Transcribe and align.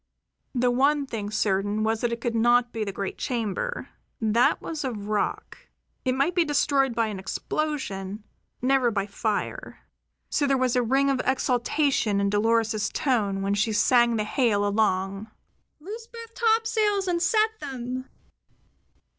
The 0.55 0.71
one 0.71 1.05
thing 1.05 1.29
certain 1.29 1.83
was 1.83 2.01
that 2.01 2.11
it 2.11 2.21
could 2.21 2.33
not 2.33 2.73
be 2.73 2.83
the 2.83 2.91
great 2.91 3.19
chamber. 3.19 3.89
That 4.19 4.59
was 4.59 4.83
of 4.83 5.05
rock; 5.09 5.59
it 6.03 6.15
might 6.15 6.33
be 6.33 6.43
destroyed 6.43 6.95
by 6.95 7.05
an 7.05 7.19
explosion; 7.19 8.23
never 8.63 8.89
by 8.89 9.05
fire. 9.05 9.81
So 10.31 10.47
there 10.47 10.57
was 10.57 10.75
a 10.75 10.81
ring 10.81 11.11
of 11.11 11.21
exultation 11.23 12.19
in 12.19 12.31
Dolores's 12.31 12.89
tone 12.89 13.43
when 13.43 13.53
she 13.53 13.73
sent 13.73 14.17
the 14.17 14.23
hail 14.23 14.65
along: 14.67 15.29
"Loose 15.79 16.07
both 16.07 16.33
topsails 16.33 17.07
and 17.07 17.21
set 17.21 17.59
them! 17.59 18.09